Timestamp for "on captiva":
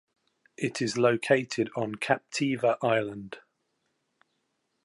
1.75-2.75